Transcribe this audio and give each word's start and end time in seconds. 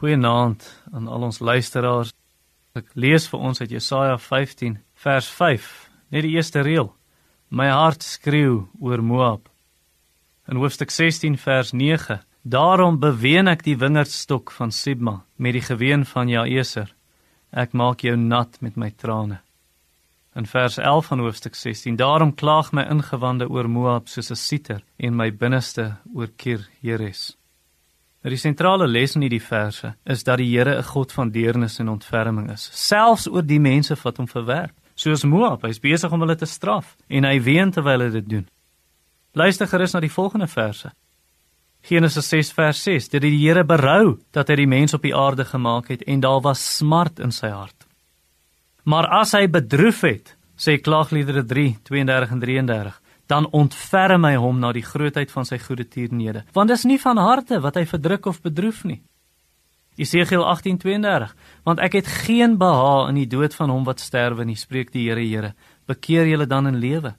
Goeienaand 0.00 0.82
aan 0.92 1.08
al 1.08 1.26
ons 1.26 1.38
luisteraars. 1.44 2.14
Ek 2.72 2.86
lees 2.96 3.26
vir 3.28 3.40
ons 3.44 3.58
uit 3.60 3.68
Jesaja 3.68 4.14
15 4.16 4.78
vers 5.02 5.26
5, 5.36 5.66
net 6.08 6.24
die 6.24 6.30
eerste 6.38 6.62
reël. 6.64 6.86
My 7.52 7.66
hart 7.68 8.06
skreeu 8.06 8.62
oor 8.80 9.02
Moab. 9.04 9.50
In 10.48 10.56
hoofstuk 10.56 10.88
16 10.88 11.36
vers 11.42 11.74
9, 11.76 12.16
daarom 12.48 12.96
beween 13.02 13.52
ek 13.52 13.66
die 13.66 13.76
wingerdstok 13.76 14.54
van 14.56 14.72
Sibma 14.72 15.18
met 15.36 15.58
die 15.58 15.64
geween 15.66 16.06
van 16.08 16.32
Jaeser. 16.32 16.88
Ek 17.52 17.76
maak 17.76 18.00
jou 18.00 18.16
nat 18.16 18.56
met 18.64 18.80
my 18.80 18.88
trane. 18.96 19.42
In 20.32 20.48
vers 20.48 20.78
11 20.80 21.10
van 21.12 21.26
hoofstuk 21.26 21.60
16, 21.60 22.00
daarom 22.00 22.32
klaag 22.32 22.72
my 22.72 22.86
ingewande 22.88 23.50
oor 23.52 23.68
Moab 23.68 24.08
soos 24.08 24.32
'n 24.32 24.40
sieter 24.48 24.80
en 24.96 25.12
my 25.16 25.28
binneste 25.28 25.98
oor 26.14 26.32
Kir 26.36 26.64
Jeres. 26.80 27.36
Nou 28.20 28.34
die 28.34 28.40
sentrale 28.40 28.84
les 28.88 29.14
in 29.16 29.24
hierdie 29.24 29.40
verse 29.40 29.94
is 30.04 30.24
dat 30.28 30.38
die 30.38 30.50
Here 30.50 30.76
'n 30.78 30.84
God 30.84 31.12
van 31.12 31.30
deernis 31.30 31.78
en 31.80 31.88
ontferming 31.88 32.50
is, 32.52 32.68
selfs 32.72 33.26
oor 33.26 33.42
die 33.42 33.60
mense 33.60 33.96
wat 34.02 34.16
hom 34.16 34.28
verwerp. 34.28 34.74
Soos 34.94 35.24
Moab, 35.24 35.62
hy's 35.62 35.80
besig 35.80 36.12
om 36.12 36.20
hulle 36.20 36.36
te 36.36 36.46
straf 36.46 36.96
en 37.08 37.24
hy 37.24 37.40
ween 37.40 37.70
terwyl 37.70 38.00
hy 38.00 38.10
dit 38.10 38.28
doen. 38.28 38.48
Luister 39.32 39.66
gerus 39.66 39.92
na 39.94 40.00
die 40.00 40.12
volgende 40.12 40.46
verse. 40.46 40.92
Genesis 41.82 42.28
6 42.28 42.52
vers 42.52 42.82
6: 42.82 43.08
Dit 43.08 43.22
die 43.22 43.38
Here 43.38 43.64
berou 43.64 44.18
dat 44.32 44.48
hy 44.48 44.56
die 44.56 44.66
mens 44.66 44.94
op 44.94 45.02
die 45.02 45.14
aarde 45.16 45.44
gemaak 45.44 45.88
het 45.88 46.02
en 46.02 46.20
daar 46.20 46.40
was 46.40 46.76
smart 46.76 47.18
in 47.18 47.32
sy 47.32 47.48
hart. 47.48 47.86
Maar 48.84 49.06
as 49.06 49.32
hy 49.32 49.46
bedroef 49.48 50.02
het, 50.02 50.36
sê 50.56 50.76
Klaagliedere 50.80 51.44
3:32 51.44 52.32
en 52.32 52.40
33, 52.40 52.99
dan 53.30 53.46
ontferm 53.54 54.26
hy 54.26 54.34
hom 54.42 54.58
na 54.60 54.72
die 54.74 54.84
grootheid 54.84 55.30
van 55.30 55.46
sy 55.46 55.60
goeie 55.62 55.86
tiernede. 55.86 56.44
Want 56.56 56.72
dis 56.72 56.84
nie 56.88 56.98
van 56.98 57.20
harte 57.22 57.60
wat 57.62 57.78
hy 57.78 57.86
verdruk 57.86 58.26
of 58.26 58.42
bedroef 58.42 58.82
nie. 58.84 59.00
Jesegiel 60.00 60.42
18:32 60.42 61.34
Want 61.64 61.80
ek 61.80 61.98
het 61.98 62.06
geen 62.06 62.56
behaag 62.58 63.10
in 63.10 63.20
die 63.20 63.28
dood 63.28 63.54
van 63.54 63.70
hom 63.70 63.84
wat 63.84 64.00
sterwe 64.00 64.44
nie, 64.44 64.56
spreek 64.56 64.92
die 64.92 65.08
Here 65.08 65.22
Here. 65.22 65.54
Bekeer 65.86 66.26
julle 66.26 66.46
dan 66.46 66.66
in 66.66 66.80
lewe. 66.80 67.14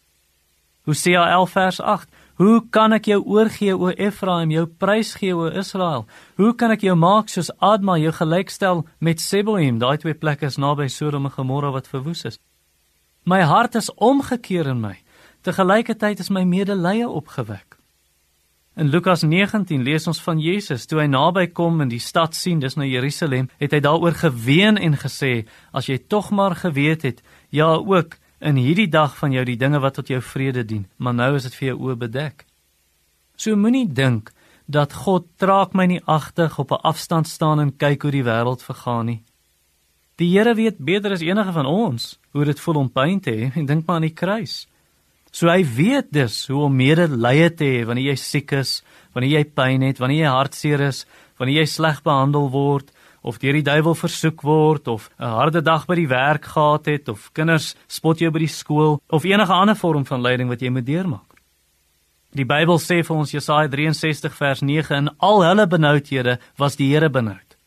Hosea 0.86 1.30
11 1.32 1.52
vers 1.52 1.80
8 1.82 2.10
Hoe 2.42 2.62
kan 2.74 2.94
ek 2.94 3.06
jou 3.06 3.20
oorgee 3.22 3.76
o 3.78 3.92
Efraim, 3.92 4.50
jou 4.50 4.66
prys 4.66 5.14
gee 5.20 5.36
o 5.36 5.46
Israel? 5.46 6.08
Hoe 6.42 6.56
kan 6.58 6.72
ek 6.74 6.82
jou 6.82 6.96
maak 6.98 7.30
soos 7.30 7.52
Adma, 7.60 8.00
jou 8.02 8.12
gelykstel 8.18 8.82
met 9.00 9.22
Seboim, 9.22 9.78
daai 9.78 10.00
twee 10.02 10.18
plekke 10.18 10.48
is 10.50 10.58
naby 10.58 10.88
Sodom 10.90 11.28
en 11.30 11.36
Gomorra 11.36 11.70
wat 11.76 11.88
verwoes 11.92 12.26
is? 12.26 12.40
My 13.30 13.44
hart 13.46 13.76
is 13.78 13.92
omgekeer 13.94 14.72
in 14.74 14.82
my. 14.82 14.96
Te 15.42 15.54
gelykertyd 15.54 16.20
is 16.20 16.30
my 16.30 16.44
medelee 16.46 17.08
opgewek. 17.10 17.78
In 18.78 18.88
Lukas 18.94 19.22
19 19.22 19.82
lees 19.84 20.06
ons 20.08 20.22
van 20.22 20.40
Jesus 20.40 20.86
toe 20.86 21.02
hy 21.02 21.08
naby 21.10 21.48
kom 21.52 21.82
in 21.82 21.90
die 21.90 22.00
stad 22.00 22.38
sien, 22.38 22.62
dis 22.62 22.78
nou 22.78 22.86
Jerusalem, 22.88 23.50
het 23.60 23.74
hy 23.74 23.82
daaroor 23.84 24.16
geween 24.16 24.78
en 24.78 24.96
gesê: 25.02 25.48
"As 25.74 25.90
jy 25.90 25.98
tog 25.98 26.30
maar 26.32 26.56
geweet 26.56 27.02
het, 27.02 27.24
ja 27.50 27.74
ook 27.74 28.18
in 28.40 28.56
hierdie 28.56 28.88
dag 28.88 29.18
van 29.18 29.32
jou 29.32 29.44
die 29.46 29.58
dinge 29.58 29.80
wat 29.80 29.94
tot 29.94 30.08
jou 30.08 30.22
vrede 30.22 30.64
dien, 30.64 30.88
maar 30.98 31.14
nou 31.14 31.36
is 31.36 31.44
dit 31.44 31.56
vir 31.56 31.68
jou 31.68 31.78
oë 31.90 31.98
bedek." 31.98 32.46
So 33.36 33.56
moenie 33.56 33.94
dink 33.94 34.32
dat 34.68 34.94
God 34.94 35.26
traak 35.38 35.74
my 35.74 35.86
nie 35.86 36.02
agtig 36.06 36.60
op 36.60 36.72
'n 36.72 36.86
afstand 36.86 37.28
staan 37.28 37.60
en 37.60 37.78
kyk 37.78 38.02
hoe 38.02 38.12
die 38.12 38.24
wêreld 38.24 38.62
vergaan 38.64 39.06
nie. 39.06 39.24
Die 40.16 40.38
Here 40.38 40.56
weet 40.56 40.78
beter 40.78 41.12
as 41.12 41.22
enige 41.22 41.52
van 41.52 41.66
ons 41.66 42.20
hoe 42.32 42.46
dit 42.46 42.60
voel 42.60 42.76
om 42.76 42.92
pyn 42.92 43.20
te 43.20 43.32
hê 43.32 43.52
en 43.56 43.66
dink 43.66 43.86
maar 43.86 43.96
aan 43.96 44.10
die 44.10 44.14
kruis. 44.14 44.68
So 45.32 45.48
hy 45.48 45.64
weet 45.64 46.12
dus 46.12 46.44
hoe 46.52 46.66
om 46.68 46.76
medelee 46.76 47.50
te 47.56 47.64
hê 47.64 47.84
wanneer 47.88 48.12
jy 48.12 48.18
siek 48.20 48.52
is, 48.58 48.82
wanneer 49.16 49.40
jy 49.40 49.44
pyn 49.56 49.86
het, 49.88 50.00
wanneer 50.04 50.26
jy 50.26 50.34
hartseer 50.36 50.84
is, 50.90 51.06
wanneer 51.40 51.64
jy 51.64 51.70
sleg 51.72 52.04
behandel 52.04 52.50
word 52.52 52.92
of 53.24 53.38
deur 53.40 53.56
die 53.56 53.66
duiwel 53.66 53.96
versoek 53.96 54.44
word 54.44 54.88
of 54.92 55.10
'n 55.20 55.24
harde 55.24 55.62
dag 55.62 55.86
by 55.88 55.96
die 55.96 56.08
werk 56.08 56.46
gehad 56.46 56.86
het 56.86 57.10
of 57.10 57.32
kinders 57.34 57.76
spot 57.88 58.20
jou 58.20 58.32
by 58.32 58.40
die 58.40 58.52
skool 58.52 59.00
of 59.10 59.24
enige 59.24 59.54
ander 59.54 59.76
vorm 59.76 60.06
van 60.06 60.22
lyding 60.22 60.50
wat 60.50 60.62
jy 60.62 60.70
moet 60.70 60.86
deurmaak. 60.86 61.32
Die 62.34 62.46
Bybel 62.46 62.80
sê 62.80 63.04
vir 63.04 63.16
ons 63.16 63.32
Jesaja 63.32 63.68
63 63.68 64.34
vers 64.34 64.62
9 64.62 64.96
in 64.96 65.10
al 65.20 65.44
hulle 65.44 65.68
benoudhede 65.68 66.40
was 66.58 66.76
die 66.76 66.92
Here 66.92 67.10
benoud. 67.10 67.58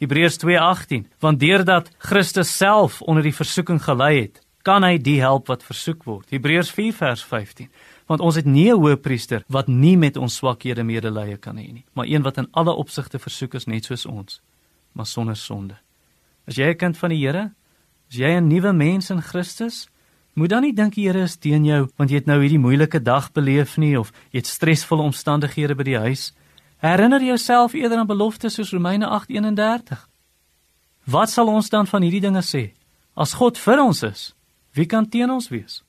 Hebreërs 0.00 0.38
2:18 0.38 1.06
want 1.20 1.38
deurdat 1.38 1.90
Christus 1.98 2.56
self 2.56 3.02
onder 3.02 3.22
die 3.22 3.34
versoeking 3.34 3.82
gelei 3.82 4.20
het, 4.22 4.41
kan 4.62 4.84
hy 4.86 4.98
die 4.98 5.20
help 5.20 5.48
wat 5.50 5.64
versoek 5.66 6.04
word. 6.04 6.30
Hebreërs 6.30 6.70
4 6.70 6.92
vers 6.92 7.24
15. 7.24 7.68
Want 8.10 8.20
ons 8.20 8.36
het 8.36 8.46
nie 8.46 8.70
'n 8.70 8.78
hoëpriester 8.78 9.44
wat 9.48 9.68
nie 9.68 9.96
met 9.96 10.16
ons 10.16 10.36
swakhede 10.36 10.84
medelee 10.84 11.36
kan 11.36 11.56
hê 11.56 11.72
nie, 11.72 11.84
maar 11.92 12.06
een 12.06 12.22
wat 12.22 12.38
in 12.38 12.48
alle 12.52 12.74
opsigte 12.74 13.18
versoek 13.18 13.54
is 13.54 13.66
net 13.66 13.84
soos 13.84 14.06
ons, 14.06 14.40
maar 14.92 15.06
sonder 15.06 15.36
sonde. 15.36 15.74
As 16.46 16.56
jy 16.56 16.70
'n 16.70 16.76
kind 16.76 16.98
van 16.98 17.10
die 17.10 17.26
Here, 17.26 17.52
as 18.10 18.16
jy 18.16 18.36
'n 18.36 18.48
nuwe 18.48 18.72
mens 18.72 19.10
in 19.10 19.22
Christus, 19.22 19.88
moet 20.34 20.48
dan 20.48 20.62
nie 20.62 20.72
dink 20.72 20.94
die 20.94 21.06
Here 21.06 21.22
is 21.22 21.36
teen 21.36 21.64
jou 21.64 21.88
want 21.96 22.10
jy 22.10 22.16
het 22.16 22.26
nou 22.26 22.40
hierdie 22.40 22.58
moeilike 22.58 23.02
dag 23.02 23.32
beleef 23.32 23.76
nie 23.76 23.98
of 23.98 24.12
jy 24.30 24.38
het 24.38 24.46
stresvolle 24.46 25.02
omstandighede 25.02 25.74
by 25.74 25.82
die 25.82 25.98
huis. 25.98 26.32
Herinner 26.78 27.22
jouself 27.22 27.74
eerder 27.74 27.98
aan 27.98 28.06
beloftes 28.06 28.54
soos 28.54 28.72
Romeine 28.72 29.06
8:31. 29.06 30.08
Wat 31.04 31.30
sal 31.30 31.46
ons 31.46 31.68
dan 31.68 31.86
van 31.86 32.02
hierdie 32.02 32.20
dinge 32.20 32.42
sê? 32.42 32.72
As 33.14 33.34
God 33.34 33.58
vir 33.58 33.82
ons 33.82 34.02
is, 34.02 34.34
Wie 34.72 34.86
kan 34.86 35.08
teen 35.08 35.30
ons 35.30 35.48
wees? 35.48 35.82